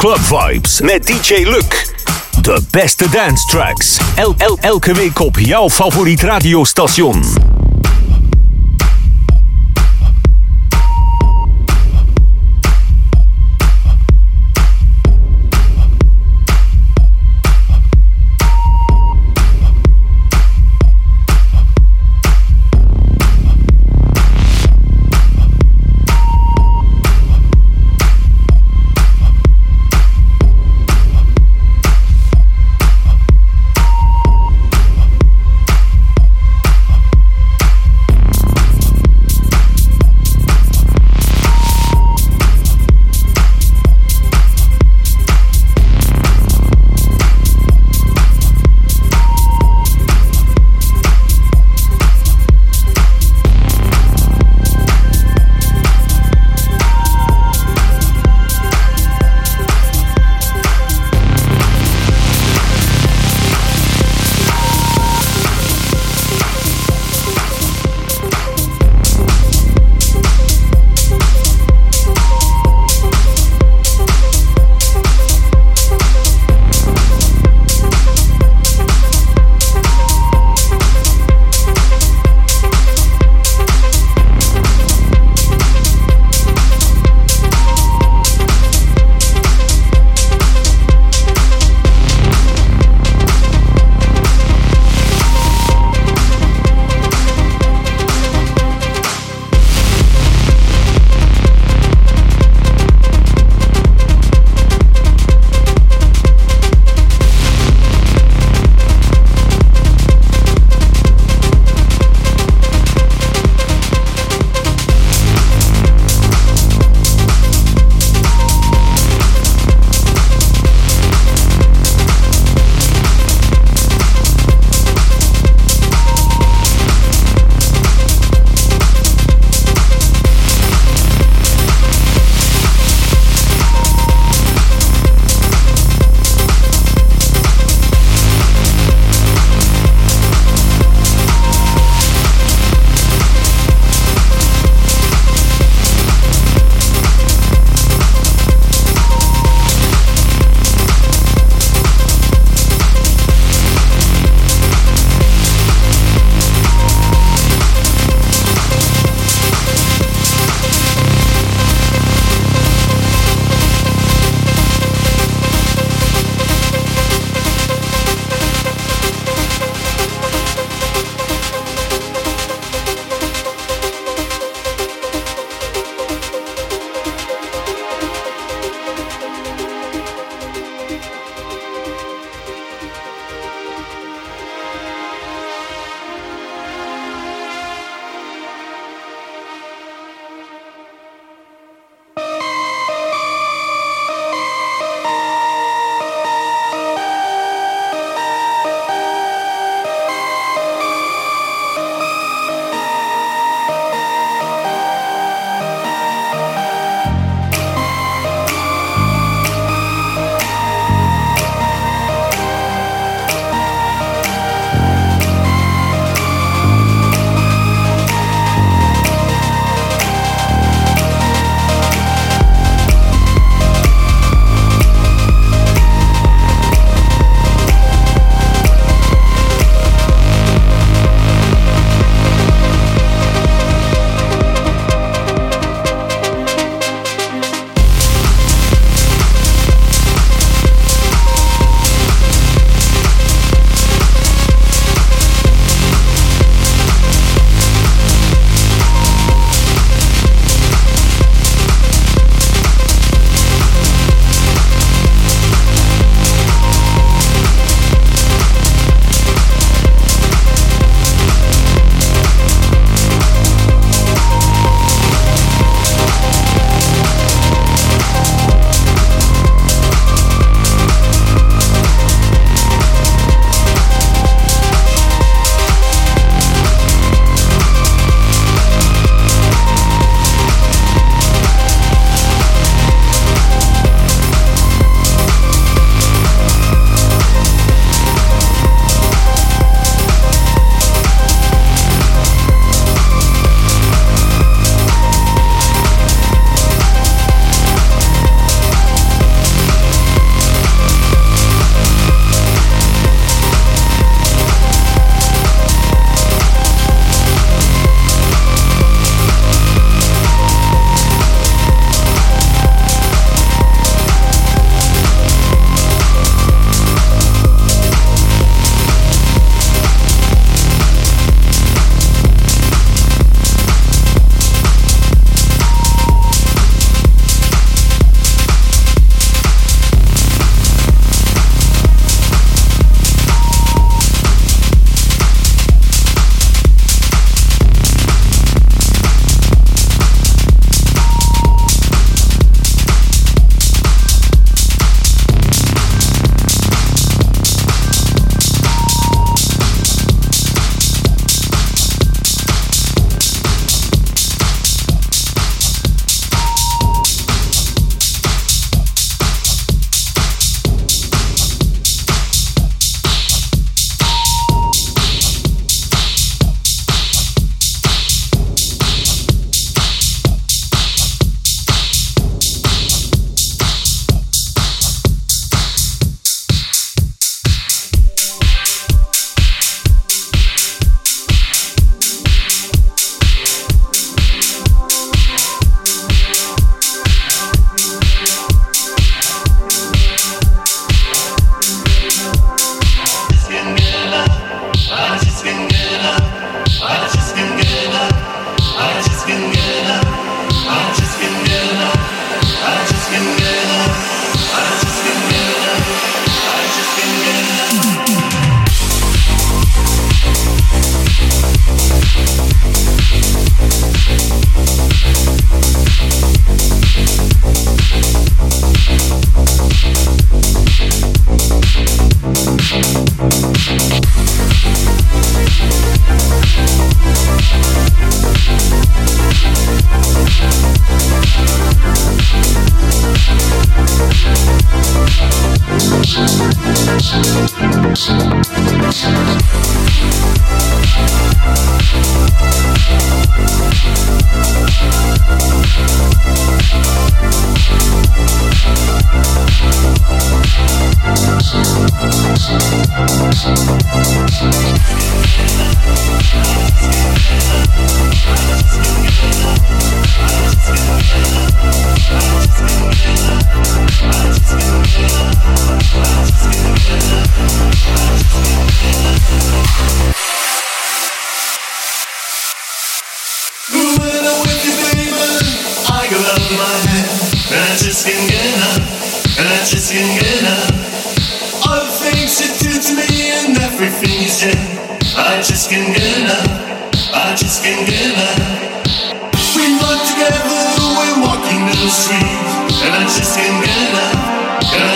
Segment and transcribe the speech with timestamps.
[0.00, 1.94] Club Vibes met DJ Luc.
[2.42, 4.00] De beste dance tracks.
[4.14, 7.49] El el elke week op jouw favoriet radiostation.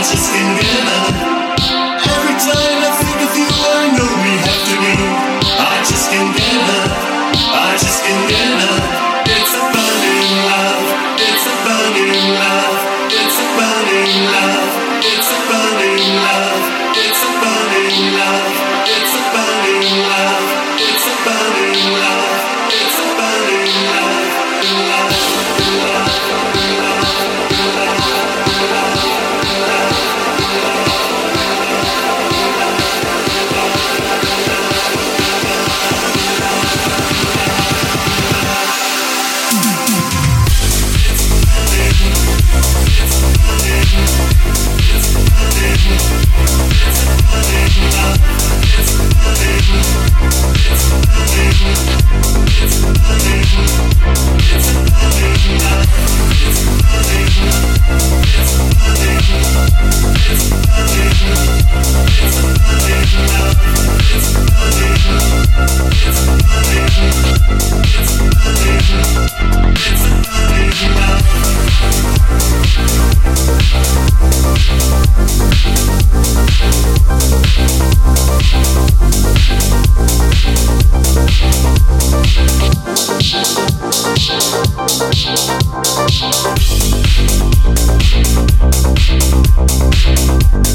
[0.07, 1.13] It's a get love.
[85.14, 85.38] Thank
[90.68, 90.74] you.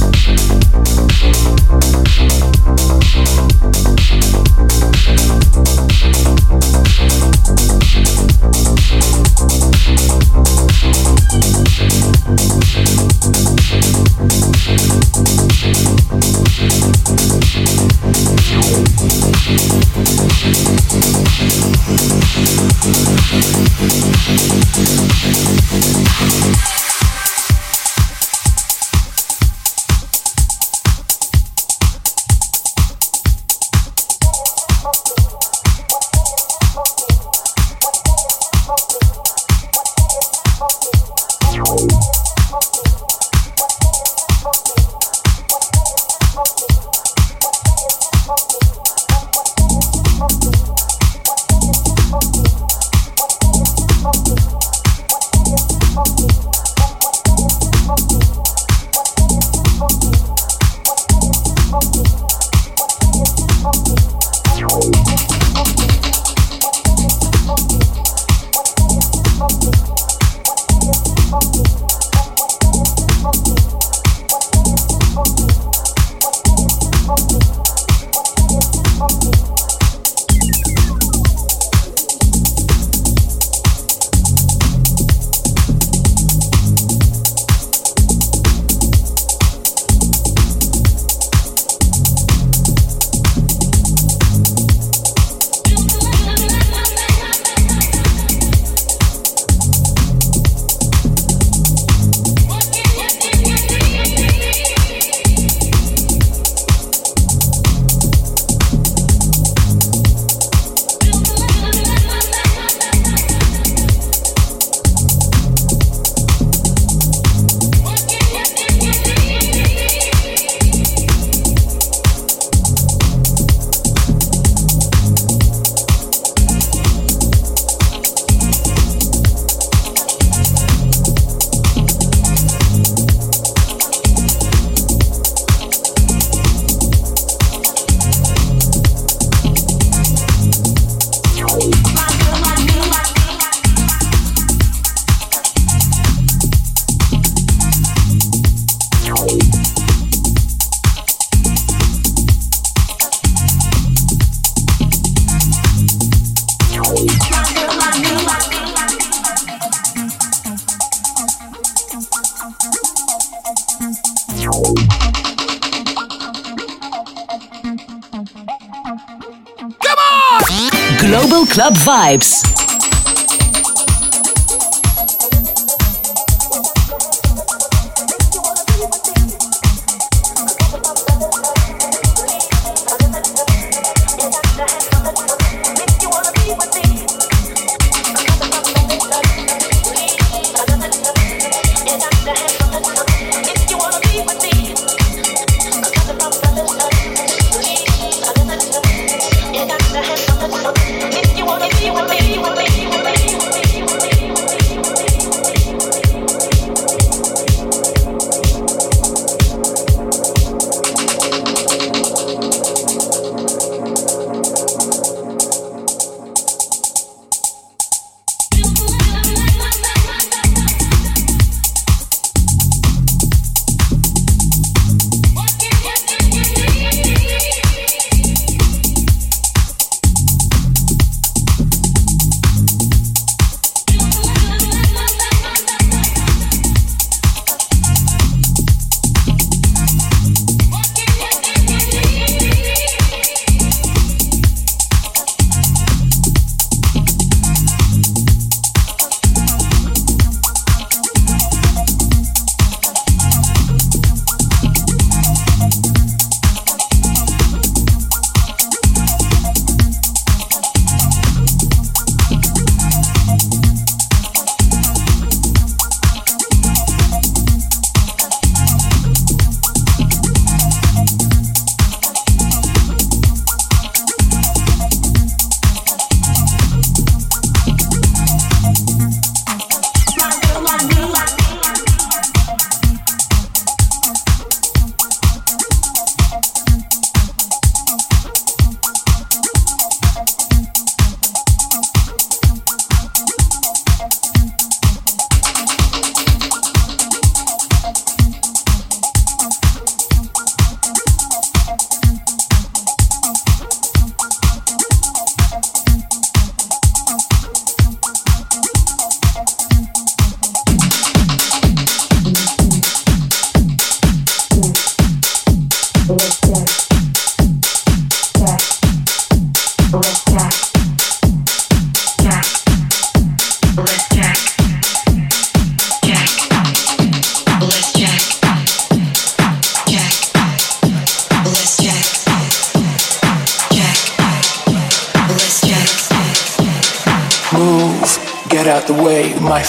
[171.90, 172.49] Vibes.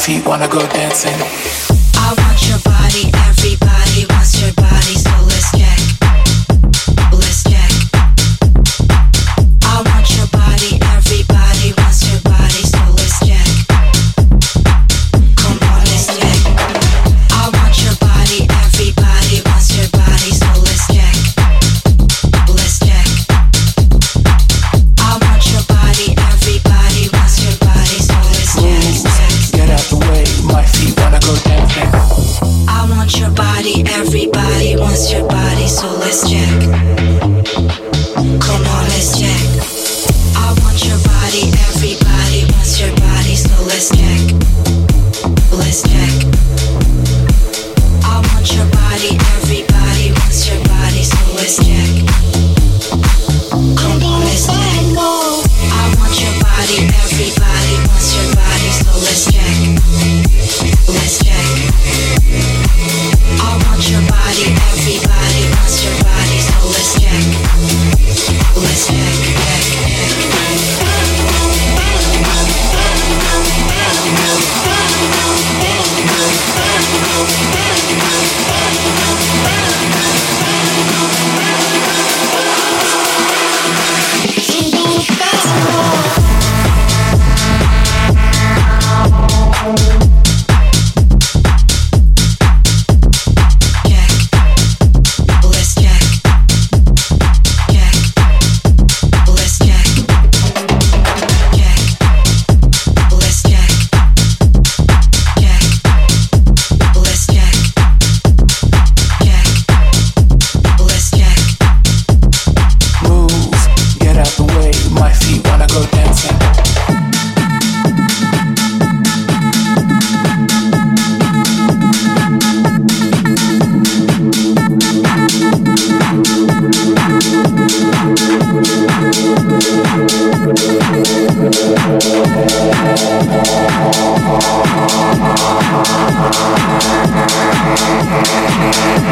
[0.01, 0.70] Feet wanna go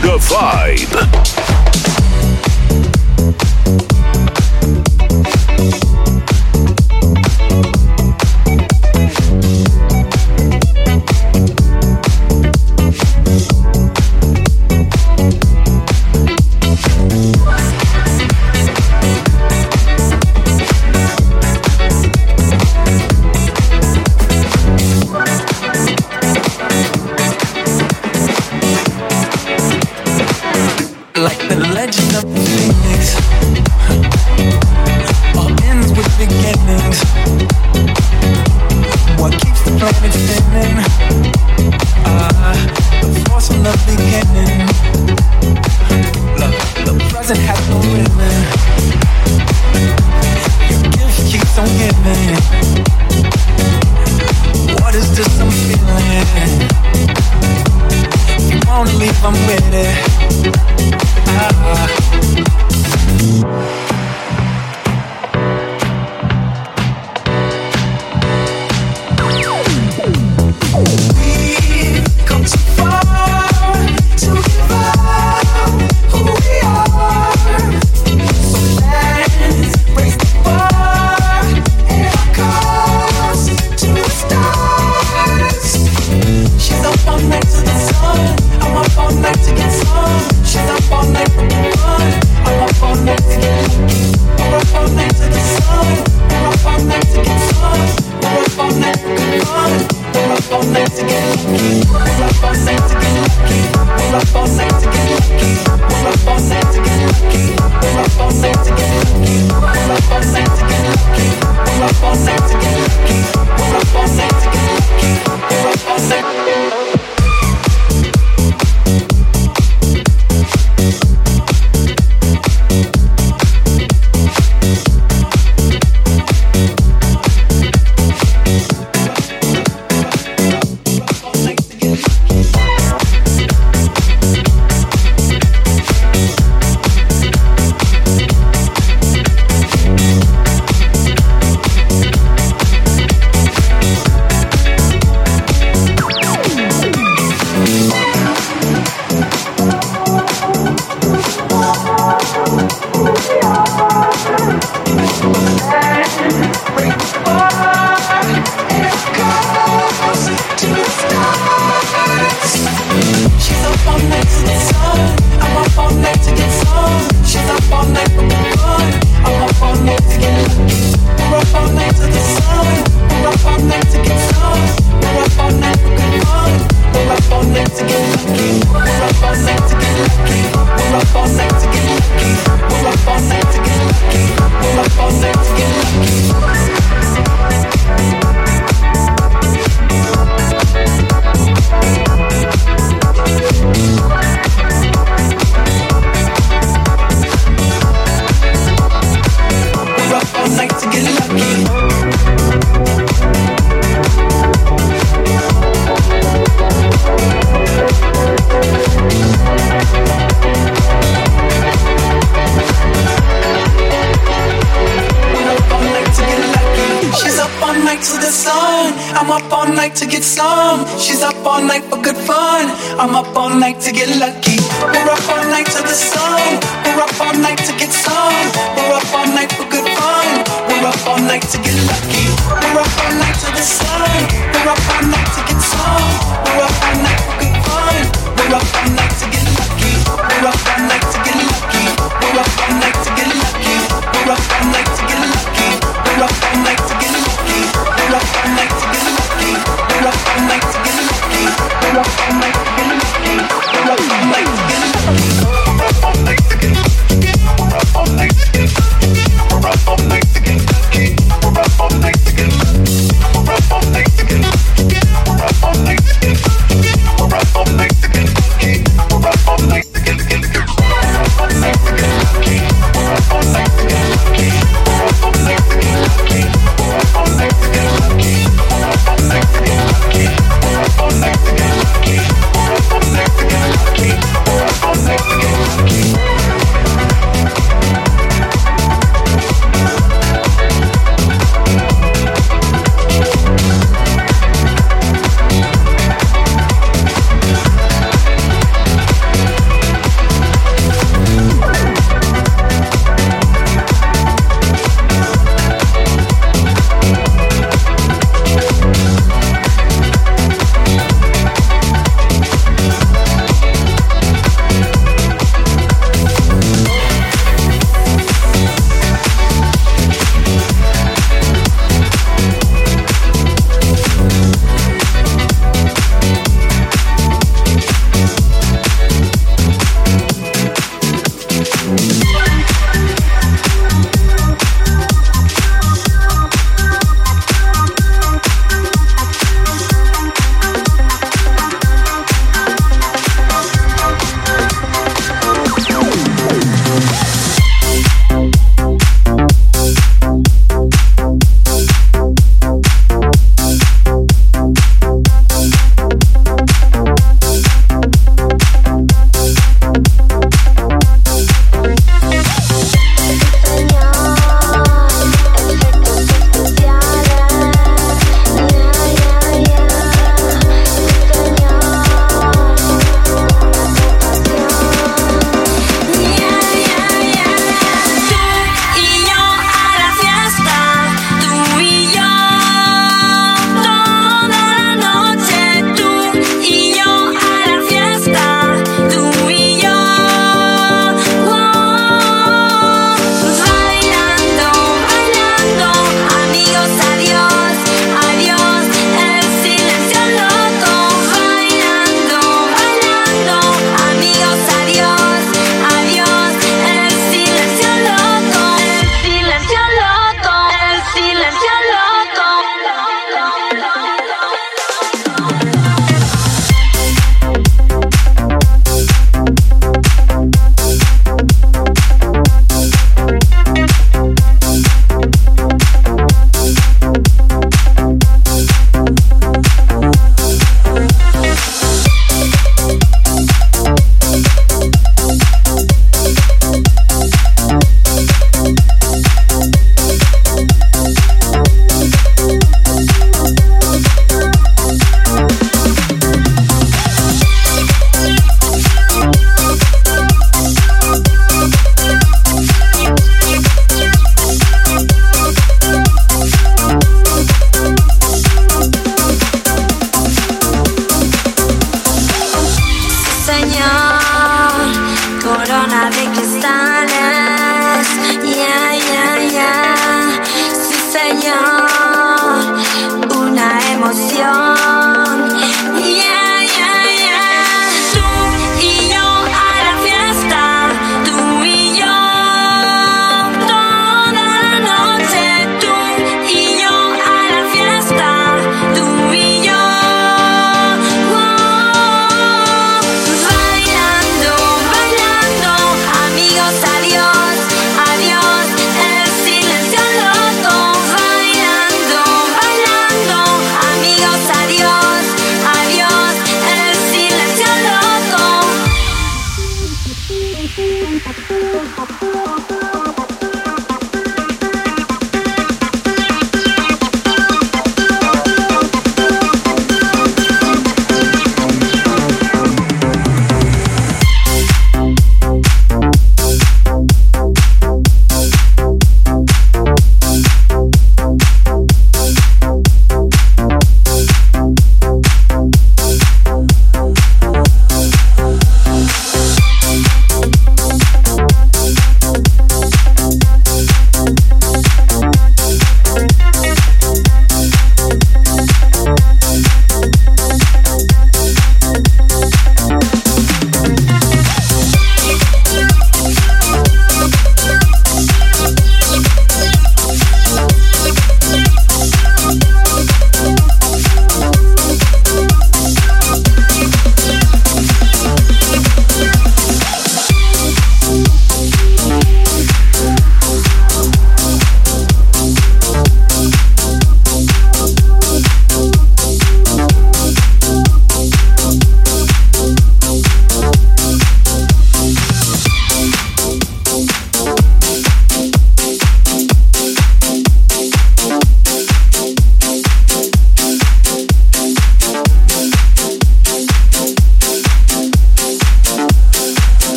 [0.00, 0.22] to get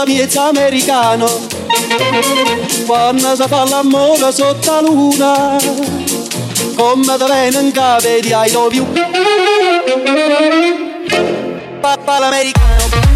[0.00, 1.26] la miezza americano,
[2.86, 5.58] quando si fa l'amore sotto la luna,
[6.74, 8.86] come da venen cave di I love you.
[11.80, 13.09] Papà l'americano.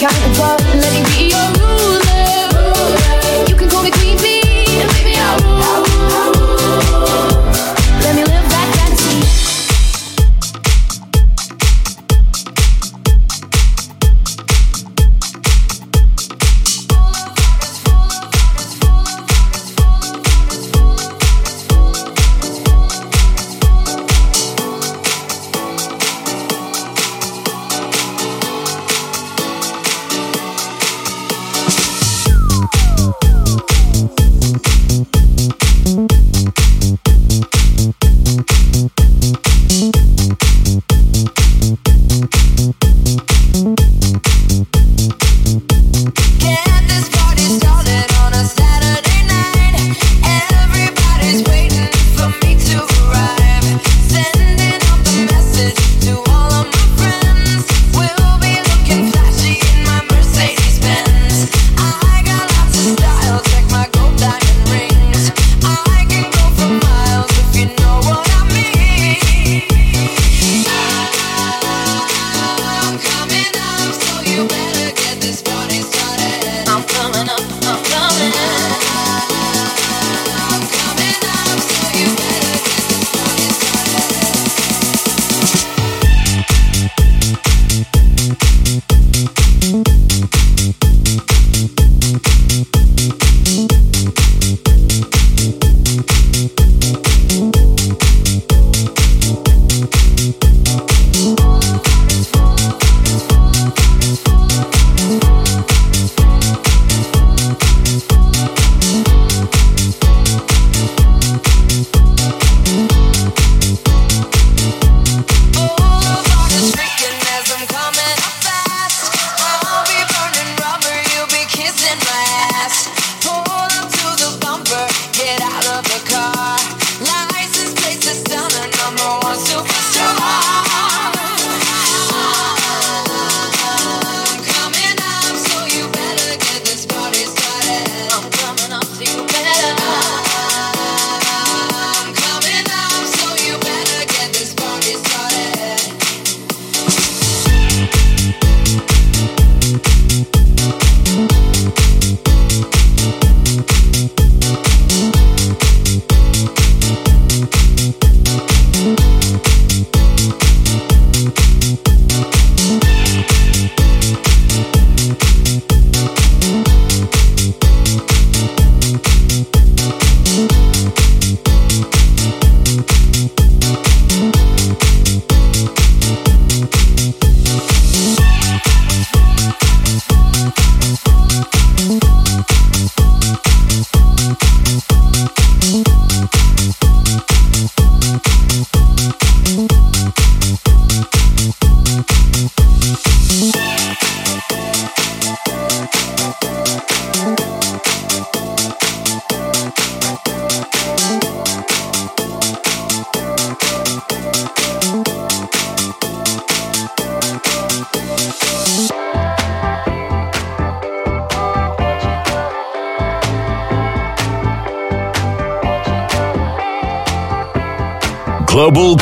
[0.00, 0.77] Kind of love.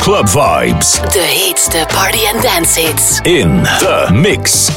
[0.07, 1.01] Club Vibes.
[1.01, 3.19] the De heetste party- en dance hits.
[3.23, 4.69] In the mix.